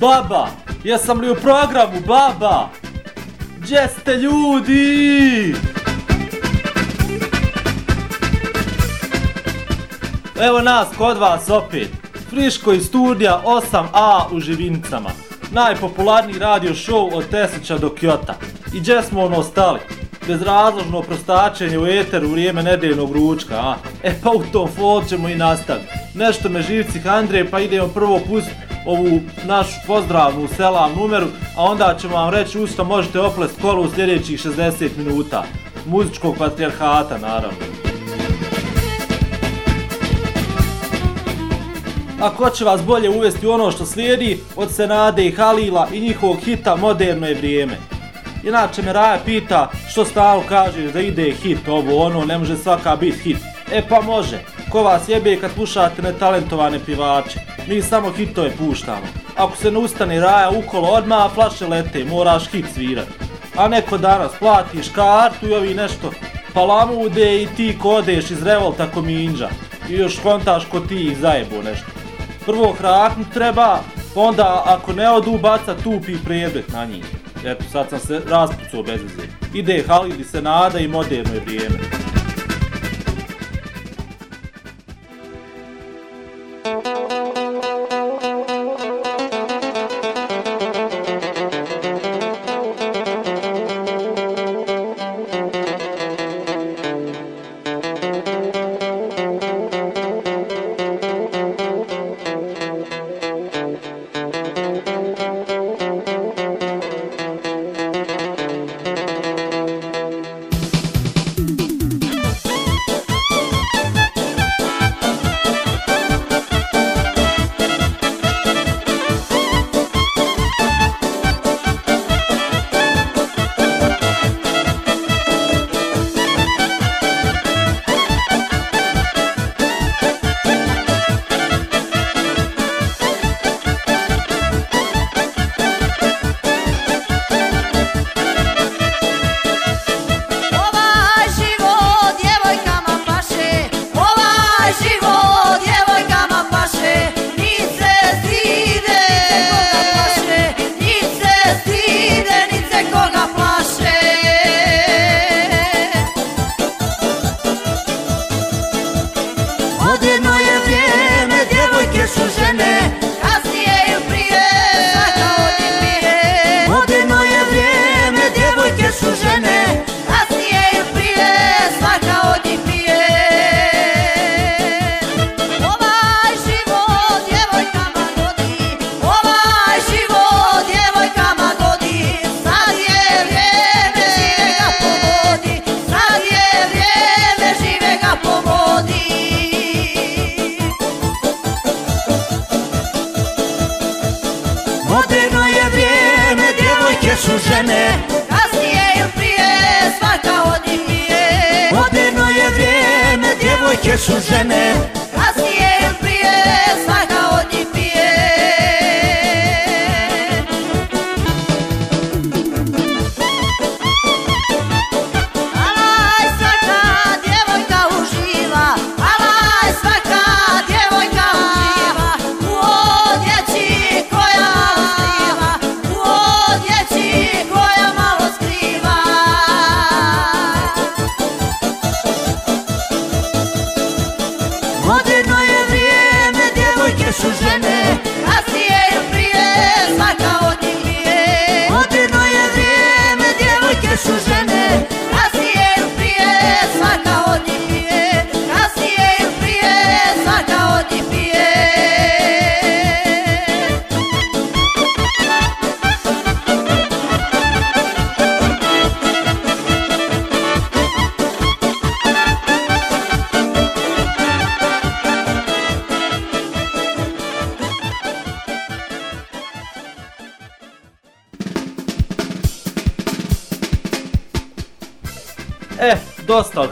[0.00, 0.48] Baba,
[0.84, 2.68] jesam li u programu, baba?
[3.58, 5.54] Gdje ste ljudi?
[10.40, 11.88] Evo nas kod vas opet.
[12.30, 15.10] Friško iz studija 8A u Živinicama.
[15.50, 18.34] Najpopularniji radio show od Tesića do Kjota.
[18.74, 19.80] I gdje smo ono stali?
[20.26, 23.76] Bezrazložno prostačenje u eteru u vrijeme nedeljnog ručka, a?
[24.02, 25.88] E pa u tom fol ćemo i nastaviti.
[26.14, 31.26] Nešto me živci Andrej, pa idemo prvo pustiti ovu našu pozdravnu selam numeru,
[31.56, 35.44] a onda ćemo vam reći usta možete oplest kolu u sljedećih 60 minuta.
[35.86, 37.58] Muzičkog patrijarhata, naravno.
[42.20, 46.00] A ko će vas bolje uvesti u ono što slijedi od Senade i Halila i
[46.00, 47.76] njihovog hita Moderno je vrijeme.
[48.44, 52.96] Inače me Raja pita što stalo kažeš da ide hit ovo ono, ne može svaka
[52.96, 53.38] biti hit.
[53.72, 54.38] E pa može,
[54.76, 57.40] ko vas jebe kad slušate netalentovane pivače.
[57.66, 59.06] Mi samo hitove puštamo.
[59.36, 63.06] Ako se ne ustane Raja ukolo odmah, flaše lete, moraš hit svirat.
[63.56, 66.10] A neko danas platiš kartu i ovi nešto
[66.54, 69.48] palamude i ti kodeš iz revolta ko minđa.
[69.90, 71.86] I još kontaš ko ti ih zajebo nešto.
[72.46, 73.80] Prvo hraknut treba,
[74.14, 77.04] onda ako ne odu baca tupi predmet na njih.
[77.44, 79.28] Eto, sad sam se raspucao bez veze.
[79.54, 82.15] Ide Halil se nada i moderno je vrijeme.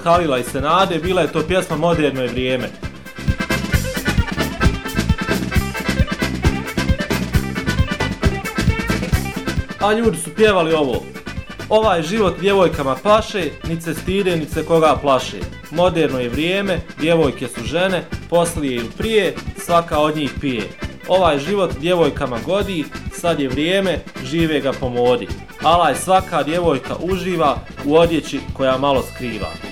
[0.04, 2.68] Halila i Senade, bila je to pjesma Moderno je vrijeme.
[9.80, 11.02] A ljudi su pjevali ovo.
[11.68, 15.36] Ovaj život djevojkama paše, ni se stide, ni se koga plaše.
[15.70, 20.62] Moderno je vrijeme, djevojke su žene, poslije ili prije, svaka od njih pije.
[21.08, 25.28] Ovaj život djevojkama godi, sad je vrijeme, žive ga po modi.
[25.62, 29.63] Alaj svaka djevojka uživa u odjeći koja malo skriva.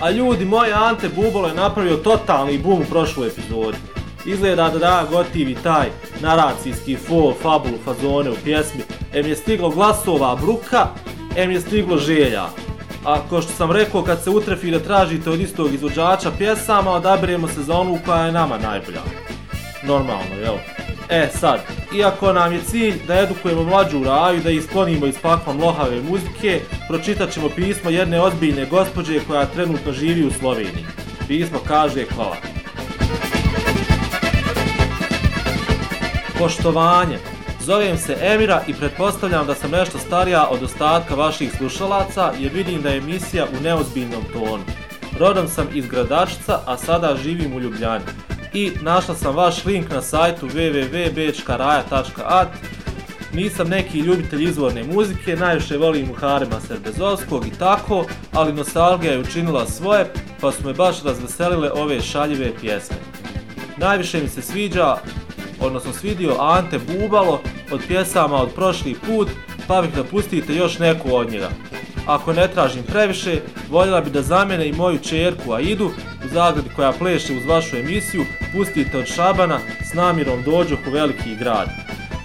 [0.00, 3.78] A ljudi, moj Ante Bubolo je napravio totalni boom u prošloj epizodi.
[4.26, 5.88] Izgleda da da gotivi taj
[6.20, 8.80] naracijski fo, fabulu, fazone u pjesmi.
[9.14, 10.86] Em je stiglo glasova bruka,
[11.36, 12.44] em je stiglo želja.
[13.04, 17.48] A ko što sam rekao, kad se utrefi da tražite od istog izvođača pjesama, odabiremo
[17.48, 19.00] se za onu koja je nama najbolja.
[19.82, 20.54] Normalno, jel?
[21.08, 21.60] E sad,
[21.94, 26.02] iako nam je cilj da edukujemo mlađu u raju, da ih sklonimo iz pakla lohave
[26.02, 30.86] muzike, pročitat ćemo pismo jedne ozbiljne gospođe koja trenutno živi u Sloveniji.
[31.28, 32.36] Pismo kaže hvala.
[36.38, 37.18] Poštovanje.
[37.60, 42.82] Zovem se Emira i pretpostavljam da sam nešto starija od ostatka vaših slušalaca jer vidim
[42.82, 44.62] da je emisija u neozbiljnom tonu.
[45.18, 48.04] Rodom sam iz Gradačca, a sada živim u Ljubljani
[48.54, 52.48] i našla sam vaš link na sajtu www.bečkaraja.at
[53.32, 59.66] Nisam neki ljubitelj izvorne muzike, najviše volim Muharema Serbezovskog i tako, ali nostalgija je učinila
[59.66, 62.96] svoje, pa su me baš razveselile ove šaljive pjesme.
[63.76, 64.96] Najviše mi se sviđa,
[65.60, 67.40] odnosno svidio Ante Bubalo
[67.72, 69.28] od pjesama od prošli put,
[69.68, 71.48] pa bih da pustite još neku od njega.
[72.10, 75.90] Ako ne tražim previše, voljela bi da zamene i moju čerku Aidu
[76.24, 79.58] u zagradi koja pleše uz vašu emisiju, pustite od Šabana
[79.90, 81.68] s namirom dođu u veliki grad.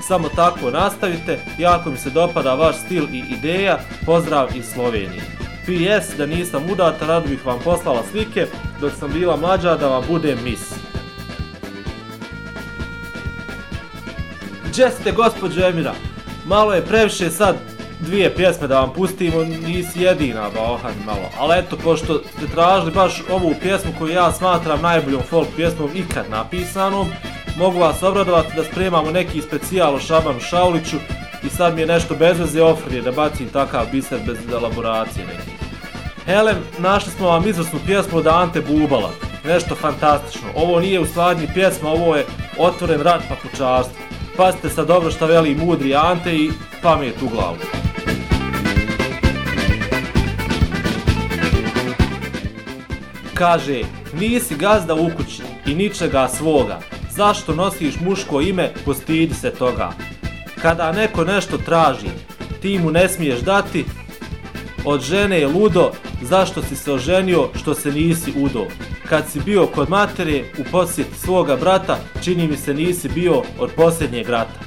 [0.08, 5.22] Samo tako nastavite, jako mi se dopada vaš stil i ideja, pozdrav iz Slovenije.
[5.66, 8.48] PS, da nisam udata, rado bih vam poslala slike,
[8.82, 10.74] dok sam bila mlađa da vam bude mis.
[14.70, 15.94] Gdje ste, gospođo Emira?
[16.46, 21.30] Malo je previše sad dvije pjesme da vam pustimo, nisi jedina, bohan malo.
[21.40, 26.26] Ali eto, pošto ste tražili baš ovu pjesmu koju ja smatram najboljom folk pjesmom ikad
[26.30, 27.08] napisanom,
[27.58, 30.98] mogu vas obradovati da spremamo neki specijal o Šabanu Šauliću
[31.44, 35.66] i sad mi je nešto bez veze ofrije da bacim takav biser bez elaboracije neki.
[36.26, 39.12] Helem, našli smo vam izvrsnu pjesmu od Ante Bubala.
[39.44, 40.48] Nešto fantastično.
[40.56, 42.26] Ovo nije u stvarni pjesma, ovo je
[42.58, 44.06] otvoren pa papučarstva.
[44.38, 46.52] Pazite sad dobro šta veli mudri Ante i
[46.82, 47.58] pamet u glavu.
[53.38, 53.82] Kaže,
[54.20, 56.80] nisi gazda u kući i ničega svoga.
[57.12, 59.92] Zašto nosiš muško ime, postidi se toga.
[60.62, 62.08] Kada neko nešto traži,
[62.62, 63.86] ti mu ne smiješ dati,
[64.86, 65.92] od žene je ludo,
[66.22, 68.66] zašto si se oženio što se nisi udo.
[69.10, 73.72] Kad si bio kod matere u posjet svoga brata, čini mi se nisi bio od
[73.76, 74.60] posljednjeg rata.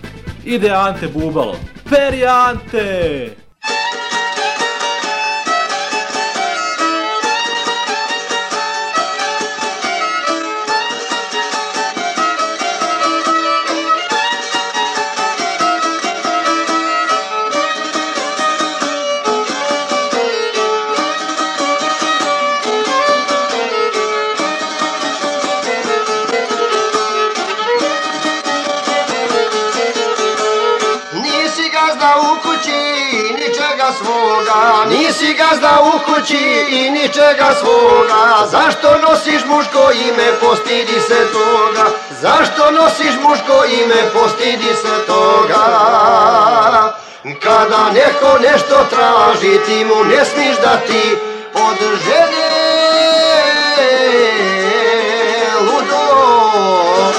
[0.44, 1.56] Ide Ante Bubalo.
[1.90, 3.47] Peri Ante!
[33.98, 34.84] Svoga.
[34.88, 38.46] Nisi gazda u kući i ničega svoga.
[38.46, 41.90] Zašto nosiš muško ime, postidi se toga?
[42.20, 45.64] Zašto nosiš muško ime, postidi se toga?
[47.42, 51.16] Kada neko nešto traži, ti mu ne smiš dati
[51.54, 52.48] od žene
[55.60, 57.12] ludo.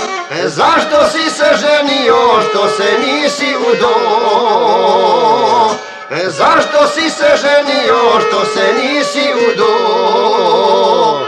[0.45, 3.93] Zašto si se ženio, što se nisi udo?
[6.11, 9.73] E, zašto si se ženio, što se nisi udo?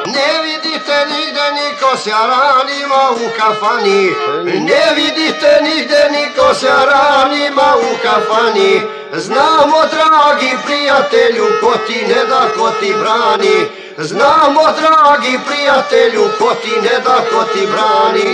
[0.05, 4.11] Ne vidite nigde niko se ranima u kafani.
[4.43, 8.81] Ne vidite nigde niko se ranima u kafani.
[9.13, 13.65] Znamo, dragi prijatelju, ko ti ne da, ko ti brani.
[13.97, 18.31] Znamo, dragi prijatelju, ko ti ne da, ko ti brani.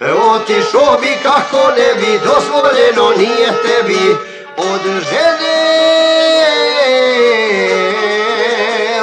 [0.00, 4.27] E, otišo bi kako ne bi, dozvoljeno nije tebi
[4.58, 5.58] od žene.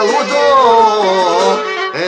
[0.01, 0.45] Ludo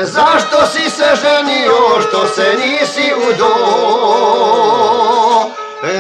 [0.04, 3.54] Zašto si se ženio što se nisi udo?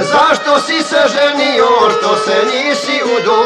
[0.02, 3.38] Zašto si se ženio što se nisi udo?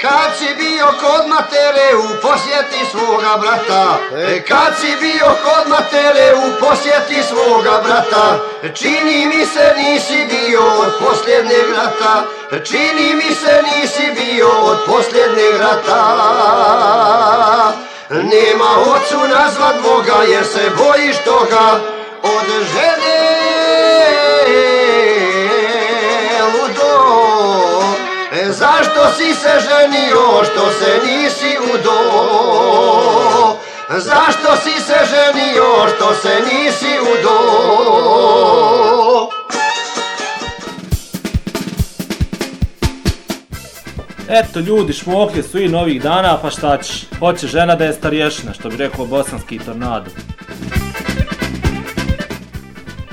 [0.00, 3.98] Kad si bio kod matere u posjeti svoga brata.
[4.16, 8.38] E, Kad si bio kod matere u posjeti svoga brata.
[8.74, 12.22] Čini mi se nisi bio od posljednjeg rata.
[12.64, 16.02] Čini mi se nisi bio od posljednjeg rata.
[18.10, 21.80] Nema ocu nazvat Boga jer se bojiš toga.
[22.22, 23.27] Od žene
[28.58, 31.98] Zašto si se ženio što se nisi udo?
[33.98, 37.38] Zašto si se ženio što se nisi udo?
[44.28, 47.06] Eto ljudi, šmokli su i novih dana, pa šta će?
[47.18, 50.10] Hoće žena da je stariješna, što bi rekao bosanski tornado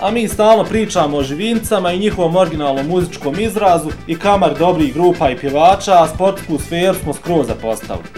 [0.06, 5.30] a mi stalno pričamo o živincama i njihovom originalnom muzičkom izrazu i kamar dobrih grupa
[5.30, 8.10] i pjevača, a sportsku sferu smo skroz zapostavili.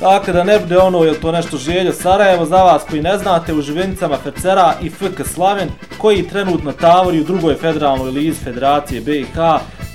[0.00, 3.54] Dakle, da ne bude ono, je to nešto želje Sarajevo, za vas koji ne znate,
[3.54, 9.36] u živincama Fecera i FK Slaven, koji trenutno tavori u drugoj federalnoj lizi Federacije BiH,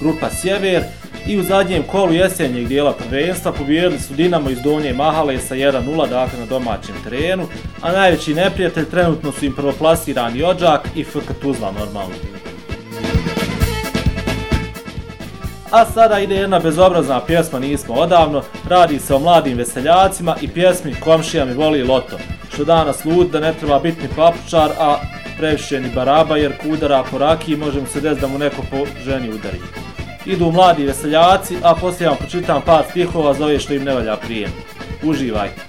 [0.01, 0.83] grupa Sjever,
[1.29, 6.09] i u zadnjem kolu jesenjeg dijela prvenstva pobijedili su Dinamo iz Donje Mahale sa 1-0
[6.09, 7.47] dakle na domaćem terenu,
[7.81, 12.15] a najveći neprijatelj trenutno su im prvoplasirani Ođak i FK Tuzla normalno.
[15.71, 20.95] A sada ide jedna bezobrazna pjesma Nismo odavno, radi se o mladim veseljacima i pjesmi
[20.99, 22.17] Komšija mi voli loto,
[22.53, 24.99] što danas lud da ne treba biti ni papučar, a
[25.37, 28.85] previše ni baraba jer kudara po rakiji može mu se des da mu neko po
[29.05, 29.59] ženi udari
[30.29, 34.15] idu mladi veseljaci, a poslije vam pročitam par stihova za ove što im ne valja
[34.15, 34.51] prijem.
[35.03, 35.61] Uživajte!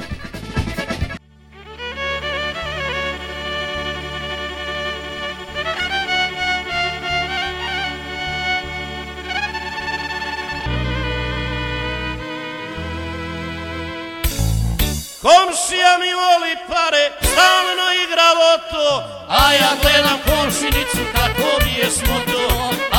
[15.22, 18.86] Komšija mi voli pare, stalno igra loto,
[19.28, 22.89] a ja gledam komšinicu kako mi je smoto,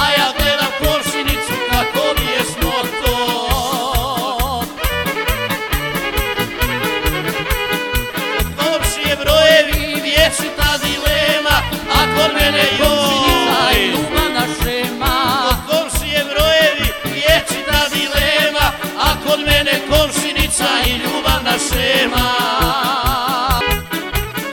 [21.67, 22.27] šema.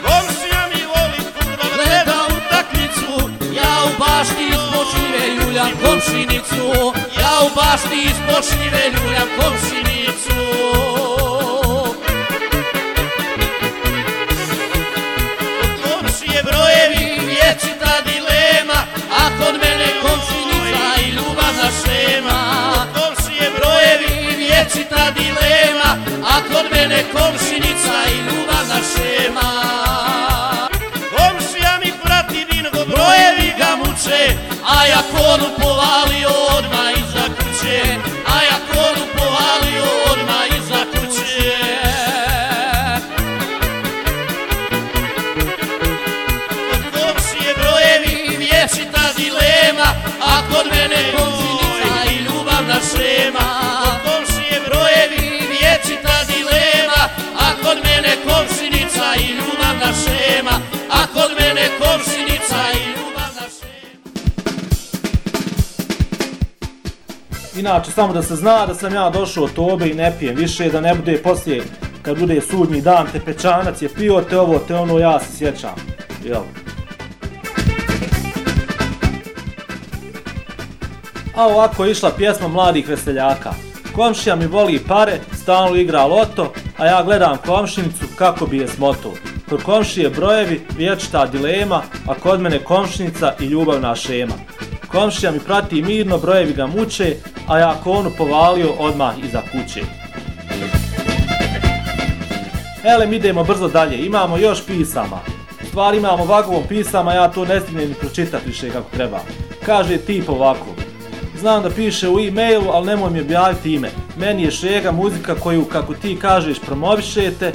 [0.05, 7.49] Komšija mi voli futbol, gleda utakmicu, ja u bašti ispod šljive ljuljam komšinicu, ja u
[7.55, 10.98] bašti ispod šljive ljuljam komšinicu.
[34.99, 36.88] A konu povalio odmah.
[67.59, 70.69] Inače, samo da se zna da sam ja došao od tobe i ne pijem više,
[70.69, 71.63] da ne bude poslije,
[72.01, 75.75] kad bude sudnji dan, te pečanac je pio, te ovo, te ono, ja se sjećam.
[76.23, 76.41] Jel?
[81.35, 83.53] A ovako je išla pjesma mladih veseljaka.
[83.95, 89.13] Komšija mi voli pare, stalno igra loto, a ja gledam komšinicu kako bi je smoto.
[89.49, 94.35] Kod komšije brojevi, vječita dilema, a kod mene komšinica i ljubavna šema.
[94.87, 97.15] Komšija mi prati mirno, brojevi ga muče,
[97.49, 99.81] a ja konu povalio odmah iza kuće.
[102.83, 105.19] Ele, idemo brzo dalje, imamo još pisama.
[105.63, 109.19] U stvari imamo vagovom pisama, ja to ne stignem ni pročitati više kako treba.
[109.65, 110.65] Kaže tip ovako.
[111.39, 113.89] Znam da piše u e-mailu, ali nemoj mi objaviti ime.
[114.17, 117.51] Meni je šega muzika koju, kako ti kažeš, promovišete,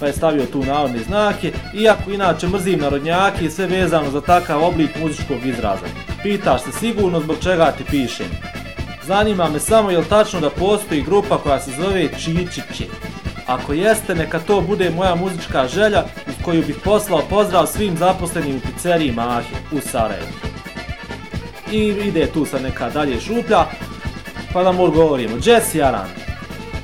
[0.00, 4.64] pa je stavio tu navodne znake, iako inače mrzim narodnjake i sve vezano za takav
[4.64, 5.86] oblik muzičkog izraza.
[6.22, 8.59] Pitaš se sigurno zbog čega ti pišem.
[9.10, 12.84] Zanima me samo je li tačno da postoji grupa koja se zove Čičiće.
[13.46, 18.56] Ako jeste, neka to bude moja muzička želja uz koju bih poslao pozdrav svim zaposlenim
[18.56, 20.26] u pizzeriji Mahe u Sarajevu.
[21.72, 23.64] I ide tu sa neka dalje šuplja.
[24.52, 25.36] pa da mor govorimo.
[25.44, 26.08] Jesse Aran,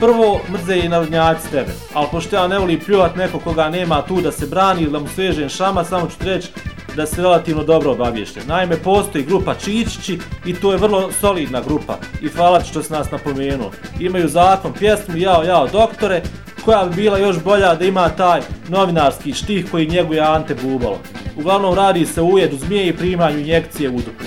[0.00, 4.20] prvo mrze i narodnjaci tebe, ali pošto ja ne volim pljuvat neko koga nema tu
[4.20, 6.48] da se brani ili da mu svežem šama, samo ću ti reći
[6.96, 8.42] da se relativno dobro obavješten.
[8.46, 13.10] Naime, postoji grupa Čičići i to je vrlo solidna grupa i hvala što se nas
[13.10, 13.70] napomenuo.
[14.00, 16.22] Imaju zakon pjesmu Jao, jao, doktore,
[16.64, 20.98] koja bi bila još bolja da ima taj novinarski štih koji njeguje Ante Bubalo.
[21.36, 24.24] Uglavnom radi se o ujedu zmije i primanju injekcije u dupu.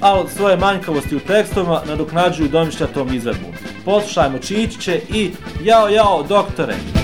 [0.00, 3.52] Ali svoje manjkavosti u tekstovima nadoknađuju domišljatom izvedbom.
[3.84, 5.30] Poslušajmo Čičiće i
[5.64, 6.99] Jao, jao, doktore!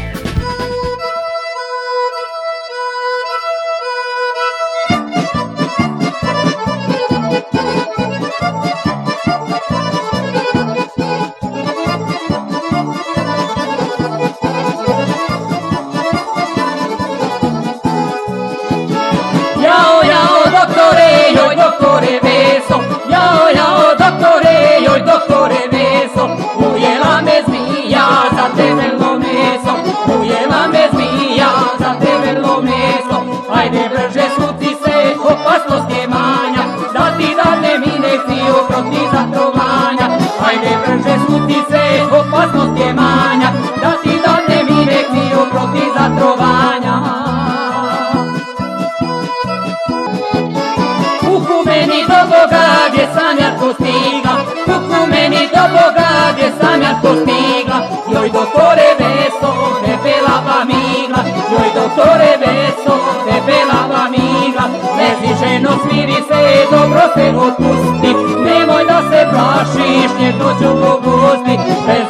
[56.37, 57.79] Boga gdje sam ja to stigla
[58.13, 59.51] Joj doktore Veso,
[59.87, 62.95] debelava migla Joj doktore Veso,
[63.27, 64.67] debelava migla
[64.99, 66.41] Lezi ženo, smiri se,
[66.71, 68.11] dobro se otpusti.
[68.45, 71.55] Nemoj da se plašiš, nje dođu pogusti
[71.87, 72.06] Bez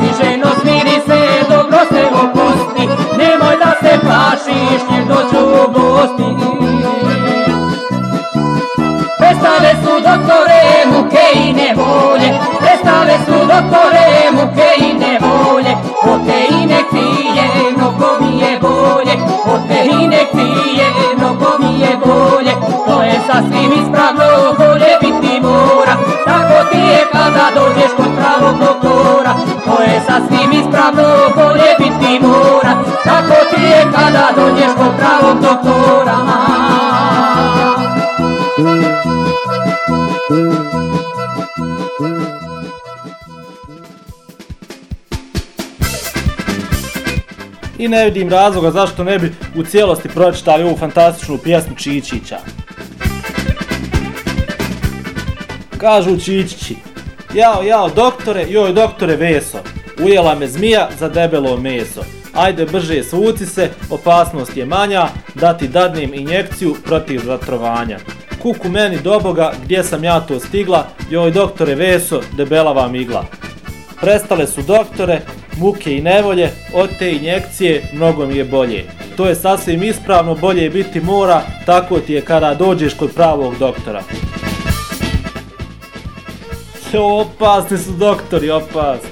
[23.37, 24.29] sasvim ispravno
[24.59, 25.97] bolje biti mora.
[26.25, 29.35] Tako ti je kada dođeš kod pravog doktora.
[29.65, 32.73] To je sasvim ispravno bolje biti mora.
[33.05, 36.17] Tako ti je kada dođeš kod pravog doktora
[47.79, 52.39] I ne vidim razloga zašto ne bi u cijelosti pročitali ovu fantastičnu pjesmu Čičića.
[55.79, 56.77] Kažu Čičići,
[57.35, 59.59] jao, jao, doktore, joj, doktore Veso,
[60.05, 62.01] ujela me zmija za debelo meso.
[62.35, 67.99] Ajde brže svuci se, opasnost je manja, da ti dadnem injekciju protiv zatrovanja.
[68.43, 73.25] Kuku meni do boga, gdje sam ja to stigla, joj doktore Veso, debela vam igla.
[74.01, 75.21] Prestale su doktore,
[75.57, 78.85] muke i nevolje, od te injekcije mnogo mi je bolje.
[79.17, 84.03] To je sasvim ispravno, bolje biti mora, tako ti je kada dođeš kod pravog doktora.
[86.95, 89.11] Opasni su doktori, opasni.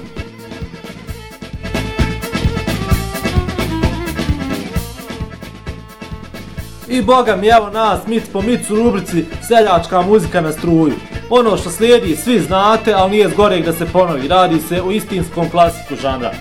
[6.87, 10.93] I boga mi, evo nas, mit po mic u rubrici Seljačka muzika na struju.
[11.29, 15.49] Ono što slijedi svi znate, ali nije zgoreg da se ponovi, radi se o istinskom
[15.49, 16.31] klasiku žanra.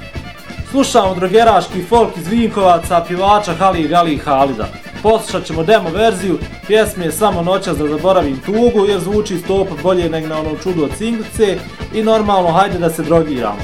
[0.70, 4.83] Slušamo drogeraški folk iz Vinkovaca, pjevača Hali Gali Halida.
[5.04, 10.10] Poslušat ćemo demo verziju, pjesme je samo noća da zaboravim tugu, jer zvuči stopa bolje
[10.10, 11.58] nego na ono čudu od singlice
[11.94, 13.58] i normalno hajde da se drogiramo.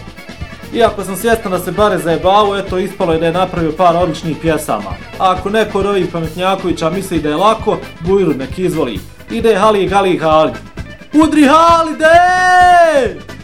[0.75, 4.37] Iako sam svjestan da se bare zajebavo, eto ispalo je da je napravio par odličnih
[4.43, 4.91] pjesama.
[5.19, 9.01] A ako neko od ovih pametnjakovića misli da je lako, bujru nek izvoli.
[9.31, 10.55] Ide Hali Gali Halid.
[11.13, 12.21] Udri Halide!
[13.17, 13.40] Noćas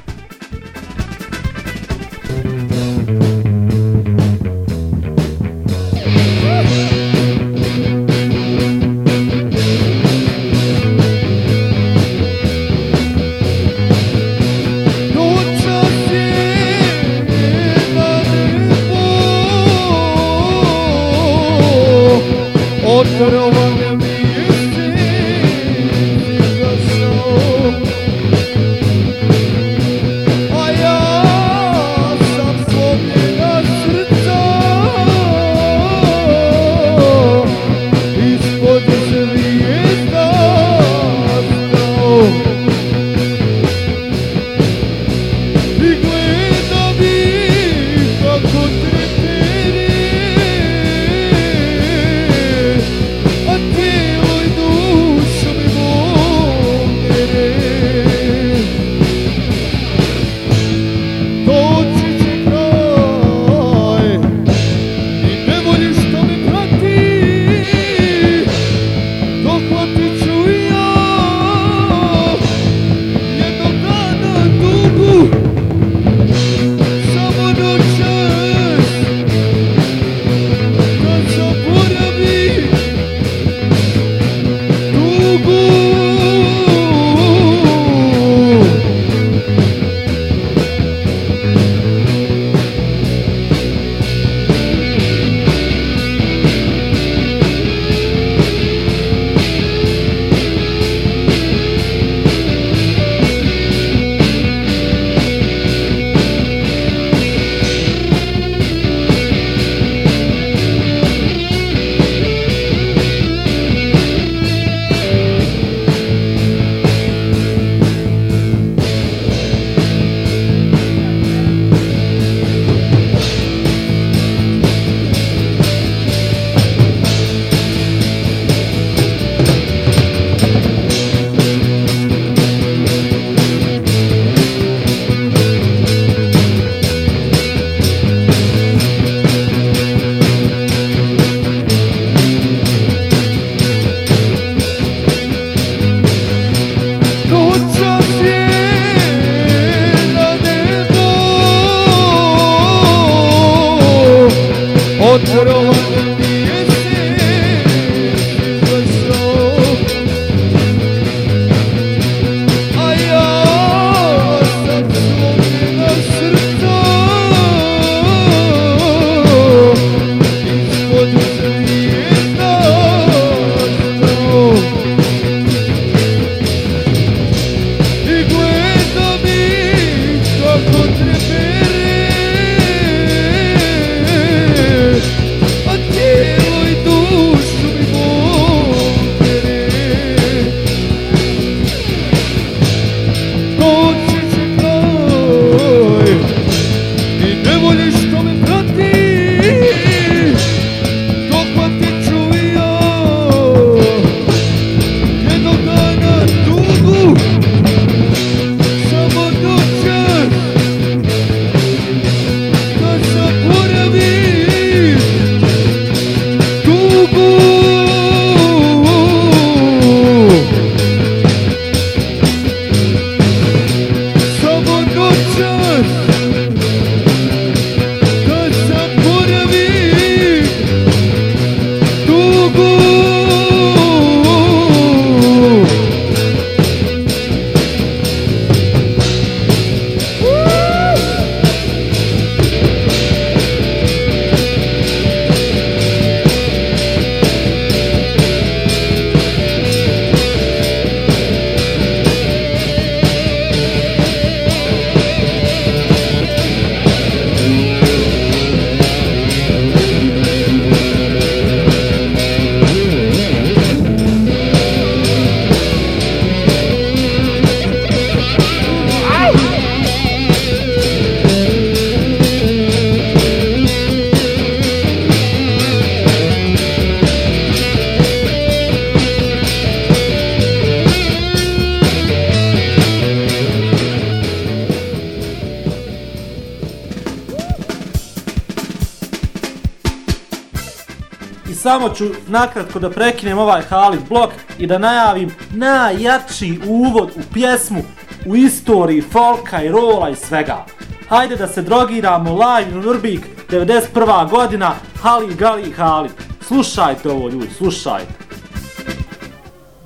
[291.86, 297.82] samo ću nakratko da prekinem ovaj Halid blok i da najavim najjači uvod u pjesmu
[298.26, 300.64] u istoriji folka i rola i svega.
[301.08, 303.20] Hajde da se drogiramo live u Nurbik
[303.50, 304.30] 91.
[304.30, 306.10] godina Halid Gali Halid.
[306.40, 308.12] Slušajte ovo ljudi, slušajte.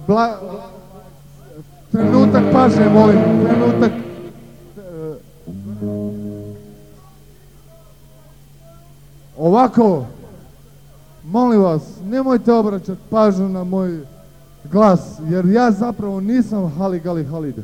[0.07, 0.39] Bla...
[1.93, 3.93] Trenutak pažnje, molim, trenutak.
[9.39, 10.07] Ovako,
[11.31, 14.01] molim vas, nemojte obraćati pažnju na moj
[14.73, 17.55] glas, jer ja zapravo nisam Haligali Halid.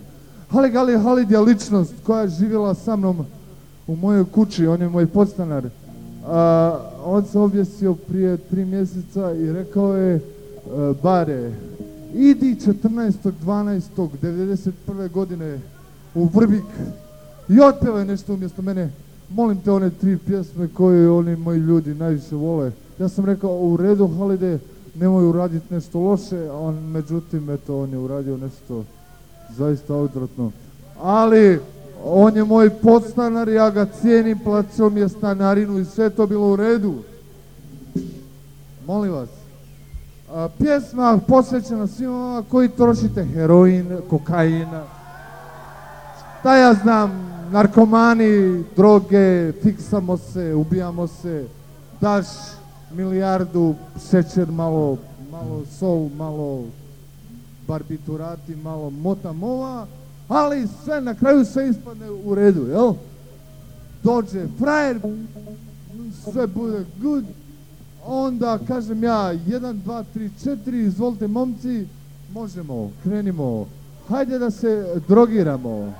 [0.50, 3.26] Haligali Halid je ličnost koja je živjela sa mnom
[3.86, 5.64] u mojoj kući, on je moj podstanar.
[6.26, 10.20] A, on se objesio prije tri mjeseca i rekao je, a,
[11.02, 11.52] bare,
[12.14, 15.10] idi 14.12.1991.
[15.10, 15.58] godine
[16.14, 16.64] u Vrbik
[17.48, 18.90] i otpevaj nešto umjesto mene.
[19.28, 22.72] Molim te one tri pjesme koje oni moji ljudi najviše vole.
[22.98, 24.58] Ja sam rekao, u redu Halide,
[24.94, 28.84] nemoj uraditi nešto loše, a on, međutim, eto, on je uradio nešto
[29.56, 30.52] zaista odvratno.
[31.00, 31.60] Ali,
[32.04, 36.52] on je moj podstanar, ja ga cijenim, plaćao mi je stanarinu i sve to bilo
[36.52, 36.94] u redu.
[38.86, 39.28] Molim vas,
[40.32, 44.68] a, pjesma posvećena svima vama koji trošite heroin, kokain,
[46.40, 51.46] šta ja znam, narkomani, droge, fiksamo se, ubijamo se,
[52.00, 52.26] daš
[52.94, 53.74] milijardu,
[54.10, 54.98] šećer, malo,
[55.30, 56.64] malo sol, malo
[57.68, 59.86] barbiturati, malo motamova,
[60.28, 62.92] ali sve, na kraju sve ispadne u redu, jel?
[64.02, 65.00] Dođe frajer,
[66.32, 67.24] sve bude good,
[68.06, 71.86] onda kažem ja, 1, 2, 3, 4, izvolite momci,
[72.32, 73.66] možemo, krenimo,
[74.08, 75.92] hajde da se drogiramo.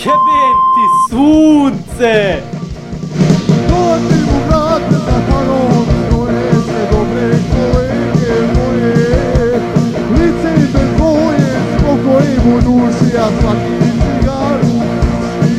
[0.00, 2.42] Jebem ti sunce!
[3.68, 9.60] Dođi mu vrate za parom, stoje se dobre kolege moje.
[10.12, 15.50] Lice i bez boje, spokoj mu duši, a svaki cigaru puši.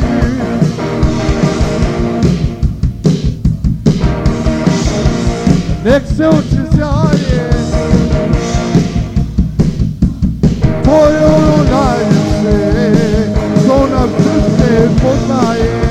[5.85, 7.49] Nek se oči sjaje,
[10.83, 11.40] to je
[14.09, 15.90] što nam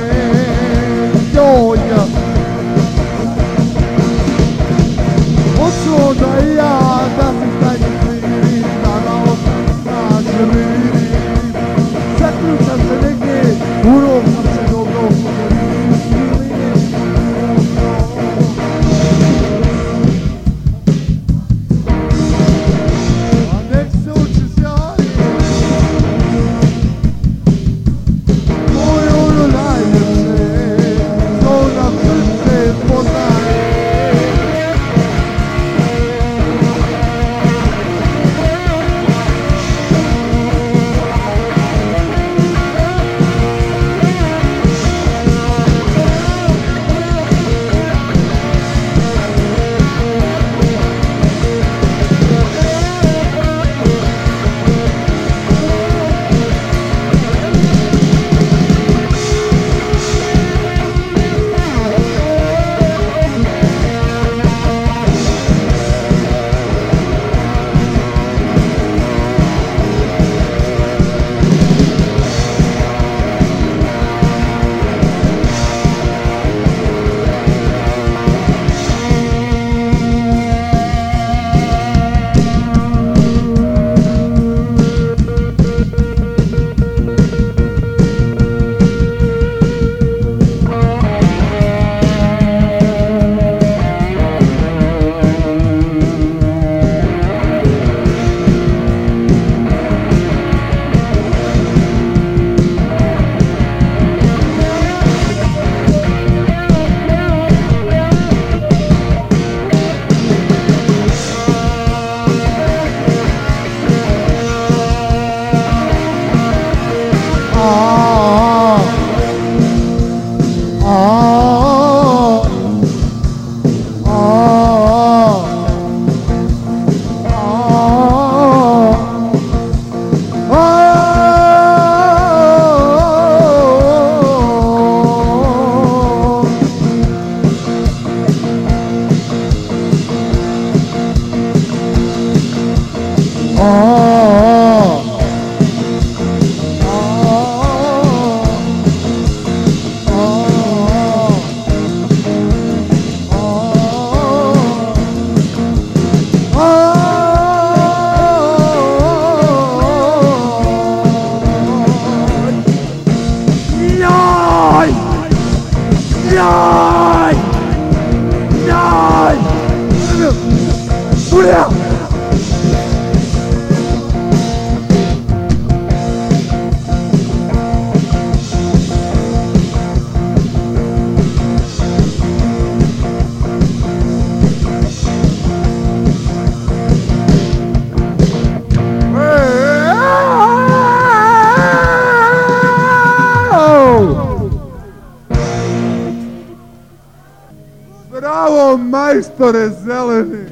[199.20, 200.44] majstore zeleni!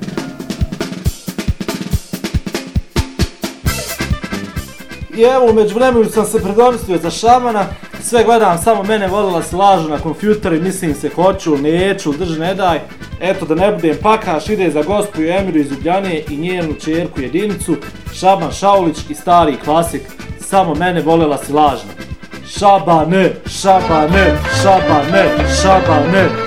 [5.16, 7.66] I evo, među vremenu sam se predomislio za šamana,
[8.02, 12.38] sve gledam, samo mene volila se lažu na kompjuter i mislim se hoću, neću, drž
[12.38, 12.81] ne daj.
[13.20, 17.76] Eto da ne budem pakaš, ide za gospoju Emiru iz Ljubljane i njenu čerku jedinicu,
[18.14, 20.02] Šaban Šaulić i stari klasik,
[20.40, 21.90] samo mene volela si lažna.
[22.59, 25.28] Šabane, šabane, šabane,
[25.62, 26.38] šabane.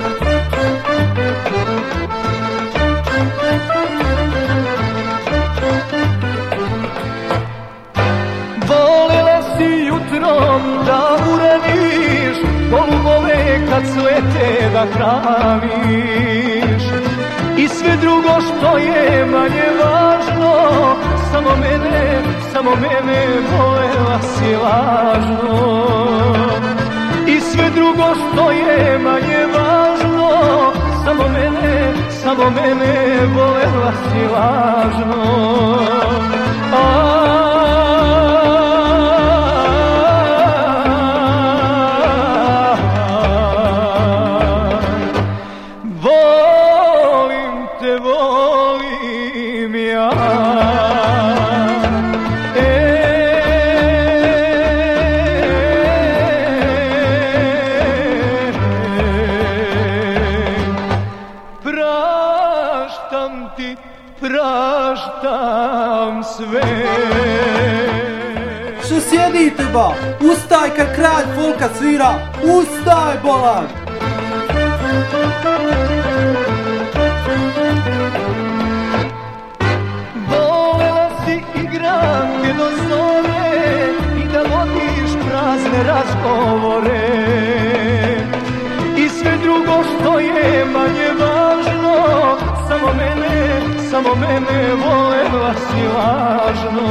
[18.72, 20.54] Drugo je manje važno
[21.30, 25.58] Samo mene, samo mene volela si važno
[27.26, 30.30] I sve drugo što je manje važno
[31.04, 35.22] Samo mene, samo mene volela si važno
[36.74, 37.21] A
[62.02, 63.76] Praštam ti,
[64.20, 66.62] praštam sve
[68.84, 69.92] Što sjedite ba?
[70.32, 72.14] Ustaj kad kralj folka svira!
[72.42, 73.66] Ustaj bolan!
[80.28, 83.62] Volela si igranke do zore
[84.22, 87.08] I da vodiš prazne razgovore
[88.96, 91.31] I sve drugo što je manje važno
[92.82, 96.88] Samo mene, samo mene volela si lažno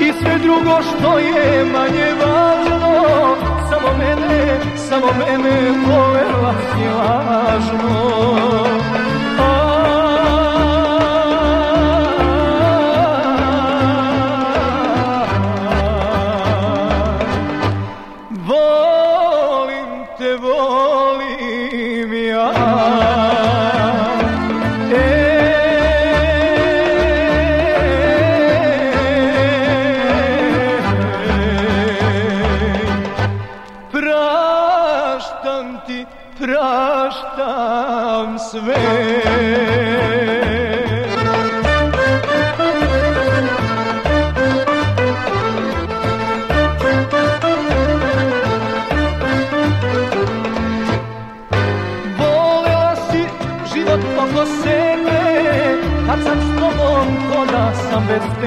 [0.00, 3.36] I sve drugo što je manje važno
[3.70, 8.10] Samo mene, samo mene volela si lažno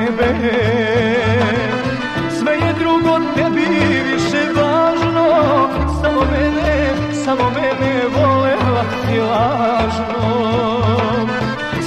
[0.06, 0.34] tebe.
[2.40, 3.68] Sve je drugo tebi
[4.12, 5.28] više važno.
[6.02, 6.94] Samo mene,
[7.26, 10.24] samo mene volela si lažno.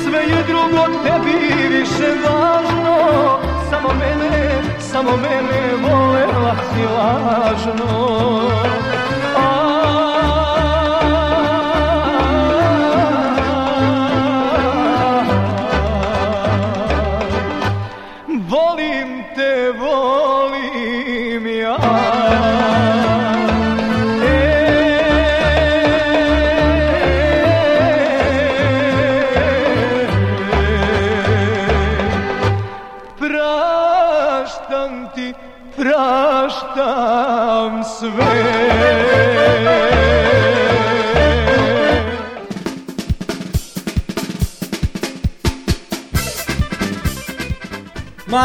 [0.04, 2.96] Sve je drugo tebi više važno.
[3.70, 8.16] Samo mene, samo mene volela si lažno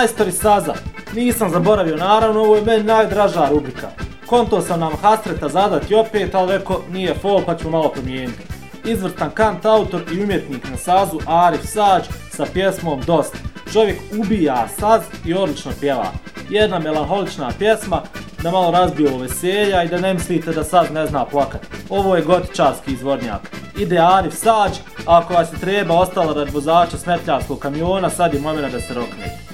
[0.02, 0.74] Majstori Saza,
[1.16, 3.90] nisam zaboravio, naravno ovo je meni najdraža rubrika.
[4.26, 8.44] Konto sam nam Hasreta zadati opet, ali reko nije fol pa ćemo malo promijeniti.
[8.86, 13.36] Izvrstan kant autor i umjetnik na sazu Arif Sađ sa pjesmom Dost.
[13.74, 16.12] Čovjek ubija saz i odlično pjeva.
[16.50, 18.02] Jedna melanholična pjesma
[18.44, 21.62] da malo razbije ovo veselja i da ne mislite da saz ne zna plakat.
[21.90, 23.42] Ovo je gotičarski izvornjak.
[23.78, 24.72] Ide Arif Sađ,
[25.06, 28.94] a ako vas je treba ostala rad vozača smetljarskog kamiona, sad je moment da se
[28.94, 29.51] roknete.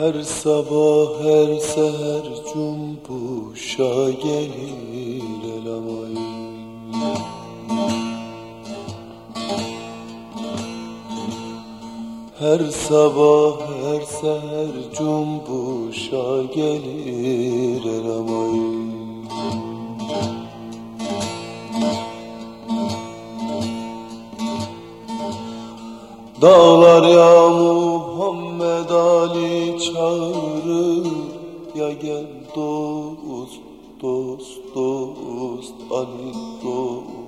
[0.00, 6.16] Her sabah her seher cumbuşa gelir elamay
[12.38, 18.60] Her sabah her seher cumbuşa gelir elamay
[26.42, 27.50] Dağlar ya
[28.88, 31.06] Muhammed çağırır
[31.74, 32.26] Ya gel
[32.56, 33.60] dost,
[34.02, 37.20] dost, dost Ali dost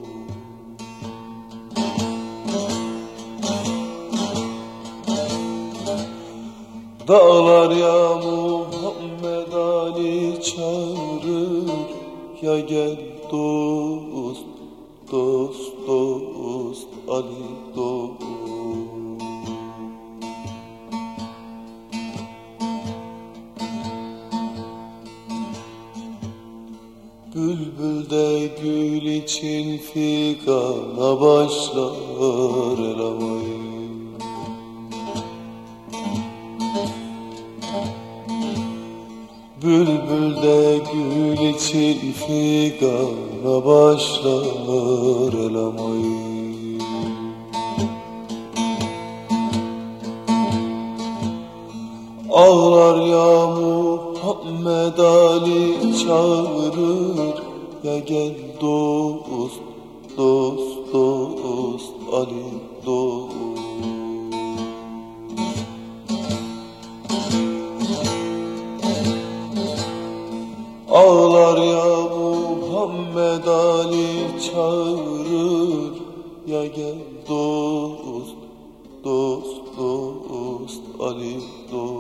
[7.09, 11.71] Dağlar ya Muhammed Ali çağırır
[12.43, 12.97] Ya gel
[13.33, 13.82] dost,
[31.23, 31.62] vós
[71.03, 71.85] Ağlar ya
[72.17, 75.95] Muhammed Ali çağırır.
[76.47, 76.99] Ya gel
[77.29, 78.37] dost,
[79.05, 81.37] dost, dost Ali
[81.73, 81.92] dost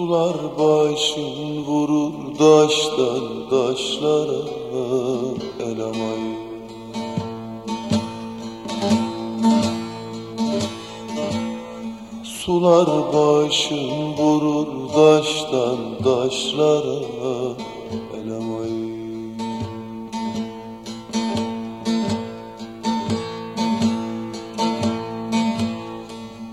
[0.00, 4.42] Sular başın vurur daştan daşlara
[5.60, 6.36] elemayı
[12.24, 17.00] Sular başın vurur daştan daşlara
[18.14, 18.90] elemayı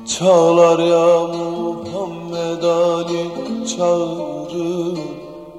[0.06, 3.27] Çağlar ya Muhammed Ali
[3.78, 4.98] çağırır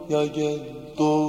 [0.08, 0.58] Ya gel
[0.98, 1.27] dost,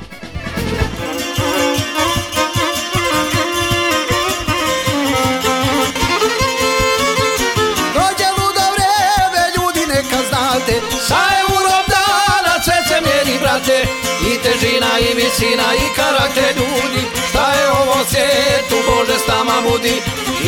[14.44, 17.02] Težina i visina i karakter ljudi.
[17.28, 19.96] Šta je ovo svijetu, Bože s nama budi?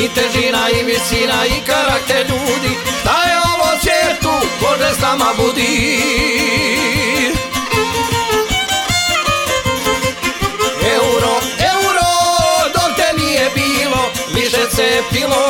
[0.02, 2.72] I težina i visina i karakter ljudi.
[3.00, 5.72] Šta je ovo svijetu, Bože s nama budi?
[10.96, 11.34] Euro,
[11.74, 12.08] euro,
[12.74, 14.02] dok te nije bilo
[14.34, 15.44] Više se pilo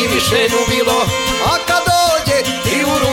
[0.00, 0.98] i više ljubilo.
[1.44, 1.97] A kad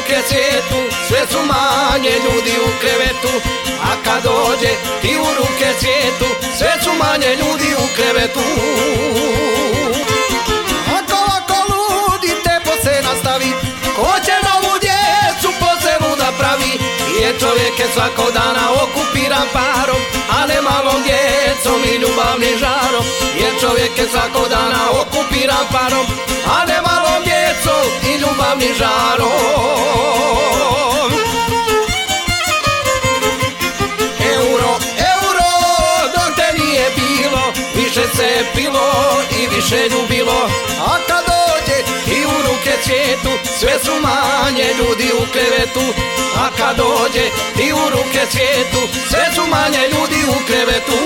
[0.05, 3.33] ruke svijetu Sve su manje ljudi u krevetu.
[3.81, 4.71] A kad dođe
[5.03, 6.27] i u ruke svijetu
[6.57, 8.39] Sve su manje ljudi u krevetu.
[10.97, 13.51] Ako ako ludite te se nastavi
[13.95, 16.73] Ko će novu djecu po selu da pravi?
[17.21, 20.01] Je čovjek je svakog dana okupiran parom
[20.37, 23.05] A ne malom djecom i ljubavnim žarom.
[23.39, 26.05] Jer čovjek je svako dana okupiran parom
[26.55, 27.34] A ne malom djecom
[28.09, 29.31] i ljubavnim žarom.
[34.35, 34.71] Euro,
[35.13, 35.49] euro,
[36.15, 40.49] dok te nije bilo Više se pilo i više ljubilo.
[40.87, 41.77] A kad dođe
[42.17, 45.93] i u ruke cvjetu Sve su manje ljudi u krevetu.
[46.37, 47.25] A kad dođe
[47.67, 50.97] i u ruke cvjetu Sve su manje ljudi u krevetu.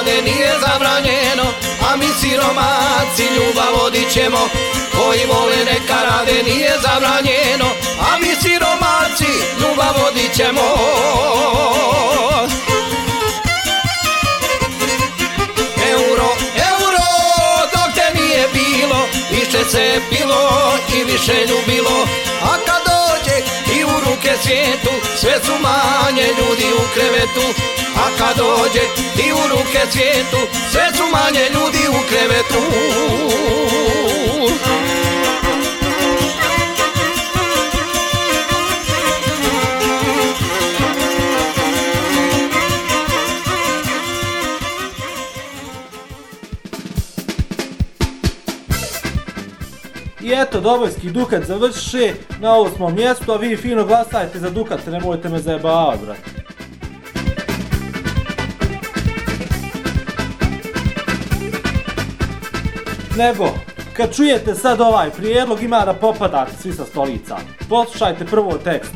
[0.00, 1.44] Neka rade nije zabranjeno
[1.90, 4.38] A mi siromaci ljubav vodit ćemo.
[4.92, 7.66] Koji vole neka rade nije zabranjeno
[8.00, 10.62] A mi siromaci ljubav vodit ćemo.
[15.90, 16.28] Euro,
[16.70, 17.06] euro,
[17.72, 20.50] dok te nije bilo Više se pilo
[20.96, 22.06] i više ljubilo
[22.42, 22.59] A
[24.10, 27.46] ruke svijetu Sve su manje ljudi u krevetu.
[27.96, 28.84] A kad dođe
[29.26, 30.40] i u ruke svijetu
[30.72, 32.60] Sve su manje ljudi u krevetu.
[50.30, 55.28] I eto, Dobojski Dukat završi na osmom mjestu, a vi fino glasajte za Dukat, nemojte
[55.28, 56.20] me zajebavati, brate.
[63.16, 63.54] Nego,
[63.96, 67.36] kad čujete sad ovaj prijedlog, ima da popadate svi sa stolica.
[67.68, 68.92] Poslušajte prvo tekst.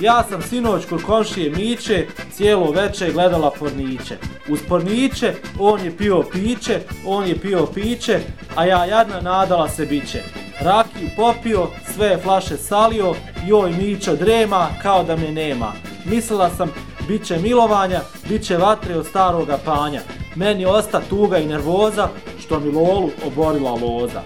[0.00, 4.16] Ja sam sinoć kod komšije Miće cijelo veče gledala porniće.
[4.48, 8.20] Uz porniće on je pio piće, on je pio piće,
[8.56, 10.43] a ja jadna nadala se biće.
[10.60, 13.14] Rakiju popio, sve flaše salio,
[13.46, 15.72] joj Mićo drema kao da me nema.
[16.04, 16.70] Mislila sam,
[17.08, 20.00] bit će milovanja, bit će vatre od staroga panja.
[20.34, 22.08] Meni osta tuga i nervoza,
[22.40, 24.22] što mi lolu oborila loza.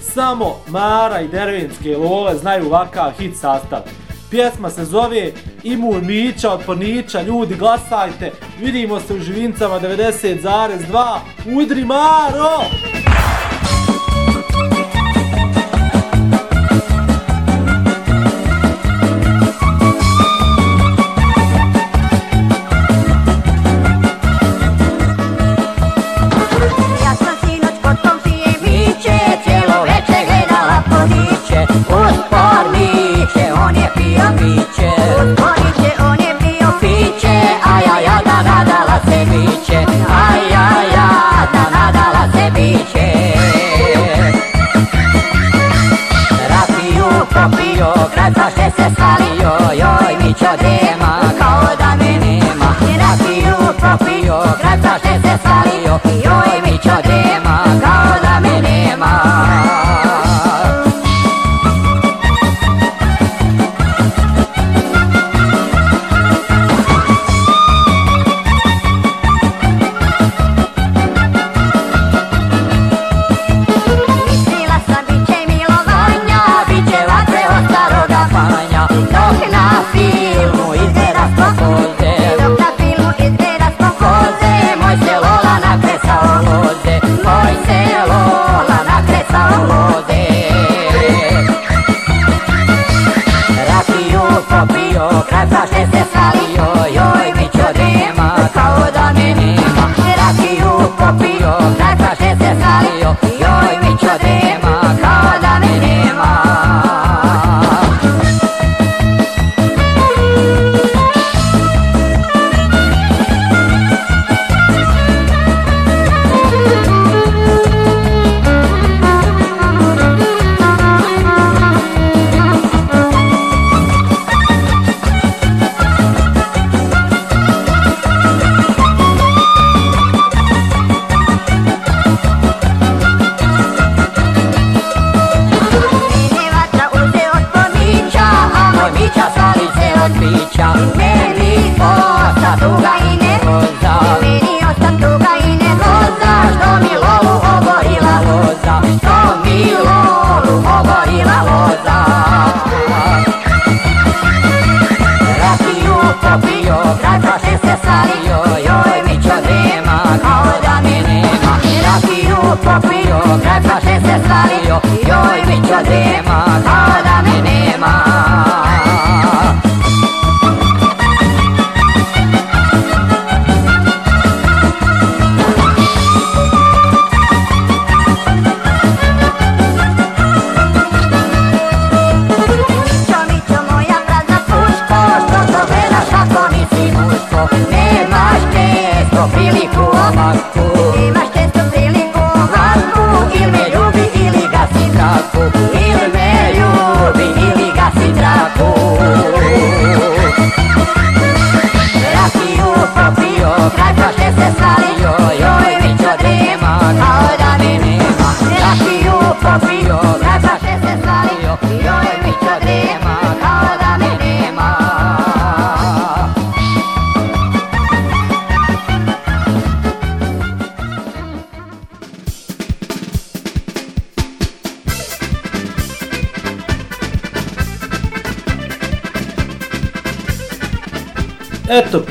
[0.00, 3.80] Samo Mara i Dervenske lole znaju ovakav hit sastav.
[4.30, 11.18] Pjesma se zove Imun Mića od Ponića, ljudi glasajte, vidimo se u Živincama 90,2,
[11.56, 12.58] udri Maro!
[13.06, 13.11] Ja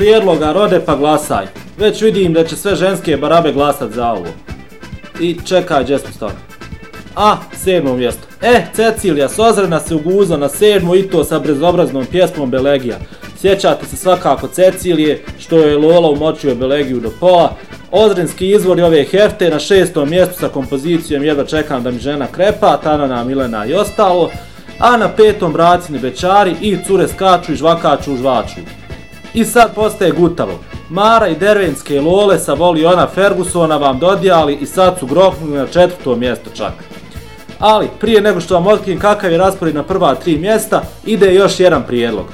[0.02, 1.46] prijedloga, rode pa glasaj.
[1.78, 4.26] Već vidim da će sve ženske barabe glasat za ovo.
[5.20, 6.32] I čekaj, gdje smo stali?
[7.16, 8.22] A, sedmo mjesto.
[8.42, 12.98] E, Cecilija Sozrena se uguzo na sedmo i to sa bezobraznom pjesmom Belegija.
[13.40, 17.56] Sjećate se svakako Cecilije, što je Lola umočio Belegiju do pola.
[17.90, 22.26] Ozrenski izvor je ove hefte na šestom mjestu sa kompozicijom Jedva čekam da mi žena
[22.26, 24.30] krepa, Tanana, Milena i ostalo.
[24.78, 28.60] A na petom bracini Bečari i cure skaču i žvakaču u žvaču.
[29.34, 30.58] I sad postaje gutavo.
[30.90, 35.66] Mara i Dervenske Lole sa voli ona Fergusona vam dodijali i sad su grohnuli na
[35.66, 36.72] četvrto mjesto čak.
[37.58, 41.60] Ali, prije nego što vam otkrijem kakav je raspored na prva tri mjesta, ide još
[41.60, 42.26] jedan prijedlog.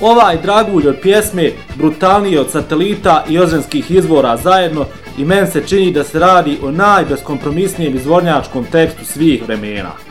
[0.00, 4.84] Ovaj dragulj od pjesme brutalniji od satelita i ozrenskih izvora zajedno
[5.18, 10.07] i men se čini da se radi o najbeskompromisnijem izvornjačkom tekstu svih vremena.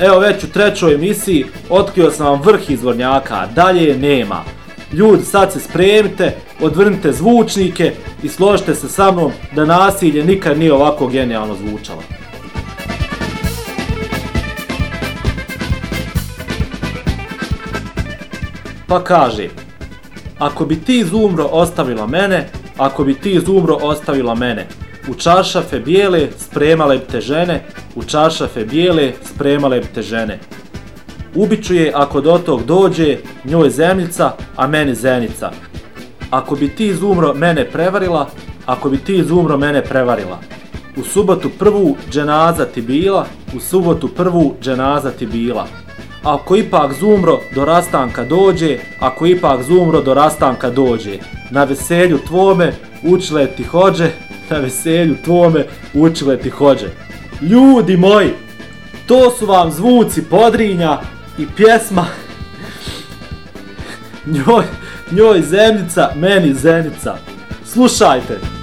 [0.00, 4.44] Evo već u trećoj emisiji otkrio sam vam vrh izvornjaka, dalje je nema.
[4.92, 7.92] Ljudi, sad se spremite, odvrnite zvučnike
[8.22, 12.02] i složite se sa mnom da nasilje nikad nije ovako genijalno zvučalo.
[18.86, 19.48] Pa kaže,
[20.38, 22.48] ako bi ti izumro ostavila mene,
[22.78, 24.66] ako bi ti izumro ostavila mene,
[25.08, 30.38] u čaršafe bijele spremale bi te žene, u čaršafe bijele spremale bi te žene.
[31.34, 35.50] Ubiću je ako do tog dođe, njoj zemljica, a meni zenica.
[36.30, 38.28] Ako bi ti izumro mene prevarila,
[38.66, 40.38] ako bi ti izumro mene prevarila.
[40.96, 43.26] U subotu prvu dženaza ti bila,
[43.56, 45.66] u subotu prvu dženaza ti bila.
[46.22, 51.18] Ako ipak zumro do rastanka dođe, ako ipak zumro do rastanka dođe,
[51.50, 54.10] na veselju tvome učile ti hođe,
[54.50, 56.86] na veselju tvome učile ti hođe.
[57.40, 58.30] Ljudi moji,
[59.06, 61.00] to su vam zvuci Podrinja
[61.38, 62.06] i pjesma
[64.34, 64.64] njoj,
[65.10, 67.16] njoj zemljica, meni zenica.
[67.64, 68.59] Slušajte.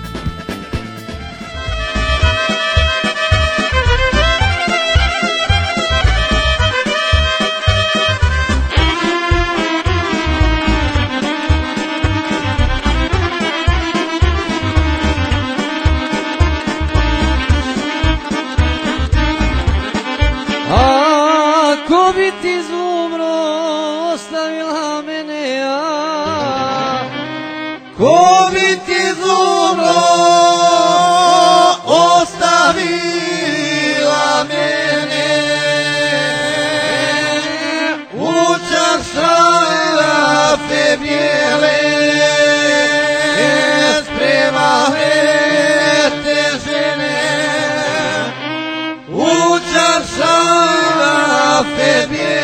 [51.88, 52.37] Čaršafe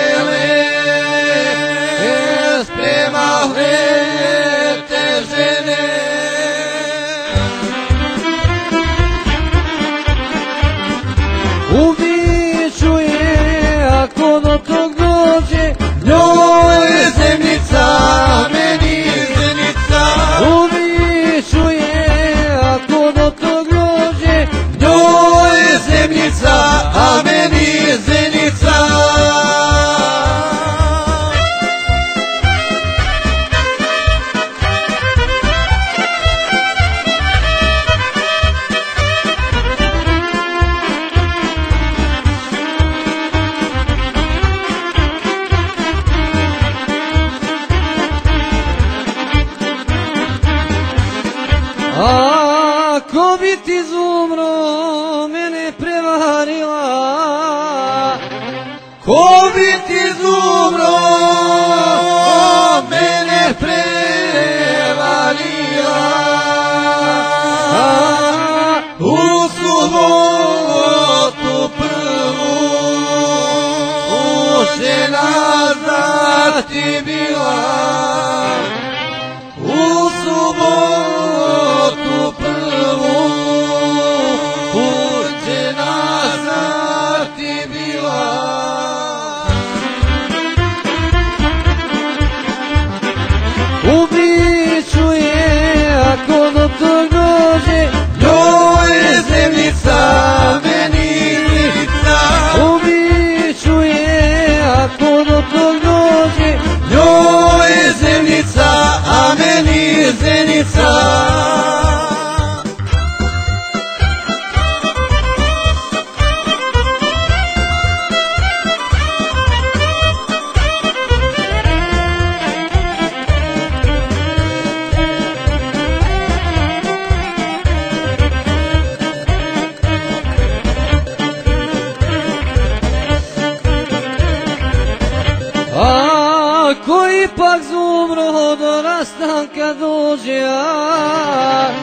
[140.14, 141.74] rastanka dođe a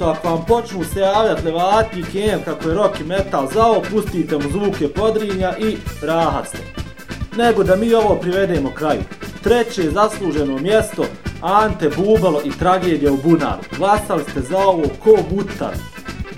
[0.00, 4.38] Eto, ako vam počnu se javljati levati i kako je rock i metal zao, pustite
[4.38, 6.58] mu zvuke podrinja i rahat ste.
[7.36, 9.00] Nego da mi ovo privedemo kraju.
[9.42, 11.04] Treće zasluženo mjesto,
[11.42, 13.62] Ante Bubalo i tragedija u Bunaru.
[13.78, 15.74] Glasali ste za ovo ko butar.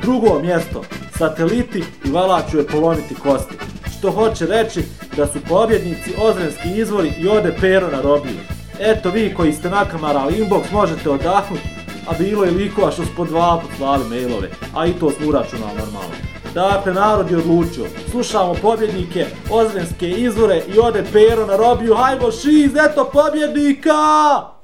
[0.02, 0.82] Drugo mjesto,
[1.18, 3.54] sateliti i valaću je polomiti kosti.
[3.98, 4.84] što hoće reći
[5.16, 8.38] da su pobjednici Ozrenski izvori i ode pero na robiju.
[8.80, 11.71] Eto vi koji ste nakamarali inbox možete odahnuti,
[12.09, 15.28] a bilo je likova što su po dva put slali mailove, a i to smo
[15.28, 16.14] uračunali normalno.
[16.55, 17.84] Dakle, narod je odlučio.
[18.11, 21.94] Slušamo pobjednike, ozrenske izvore i ode pero na robiju.
[21.94, 23.92] Hajmo šiz, eto pobjednika!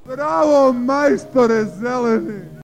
[0.05, 2.59] Bravo, majstore zeleni!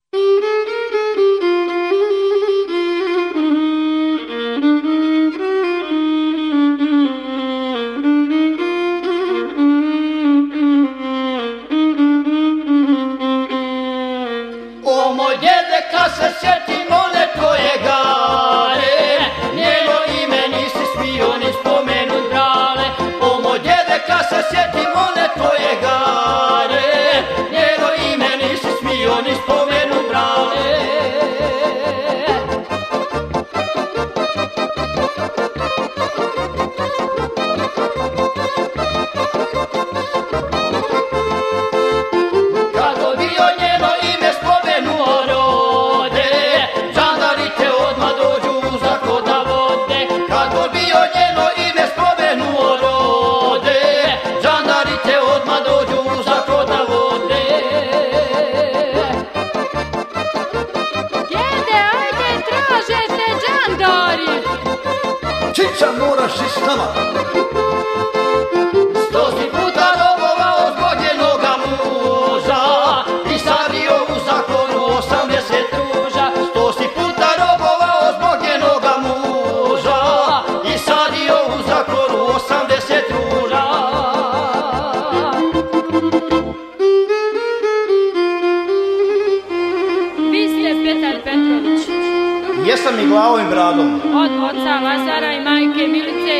[92.85, 94.01] Jesam i glavom i bradom.
[94.15, 96.35] od oca Lazara i majke Milice,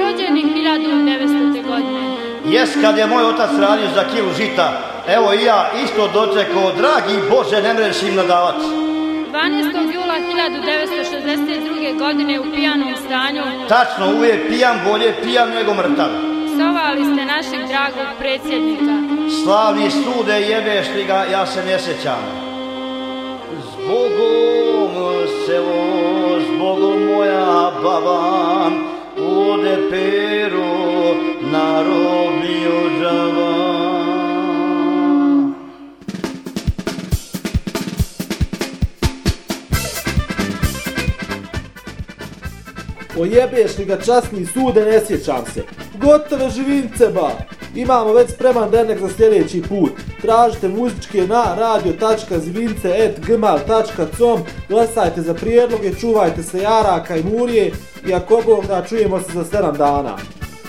[0.00, 1.66] rođeni 1900.
[1.66, 2.00] godine.
[2.46, 7.28] Jes kad je moj otac radio za kilu žita, evo i ja isto dočekao, dragi
[7.30, 8.54] Bože, ne mreš im nadavat.
[8.56, 9.94] 12.
[9.94, 10.14] jula
[11.74, 11.98] 1962.
[11.98, 16.10] godine u pijanom stanju Tačno, uvijek pijan bolje pijan nego mrtav.
[16.46, 18.94] psovali ste našeg dragog predsjednika.
[19.42, 22.22] Slavni sude jebeš li ga, ja se ne sjećam.
[23.72, 24.47] Zbogom
[25.48, 28.70] selo, zbogom moja baba,
[29.16, 31.14] ode pero
[31.52, 33.52] na robiju džava.
[43.18, 45.62] Ojebeš li ga časni sude, ne sjećam se.
[46.00, 47.30] Gotove živince, ba!
[47.74, 49.92] Imamo već spreman denek za sljedeći put.
[50.22, 57.72] Tražite muzičke na radio.zvince.gmail.com Glasajte za prijedloge, čuvajte se Jaraka i Murije
[58.06, 60.16] i ako Bog da čujemo se za 7 dana.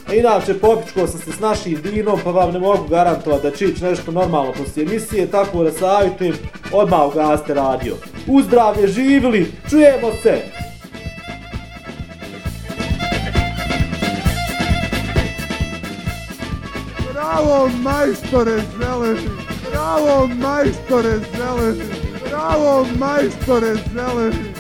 [0.10, 3.66] A inače, popičko sam se s našim dinom, pa vam ne mogu garantovati da će
[3.66, 6.36] ići nešto normalno poslije emisije, tako da savjetujem,
[6.72, 7.96] odmah ugaste radio.
[8.28, 10.69] Uzdravlje, živili, čujemo se!
[17.40, 19.30] Bravo, majstore zeleni!
[19.72, 21.86] Bravo, majstore zeleni!
[22.30, 24.59] Bravo, majstore zeleni!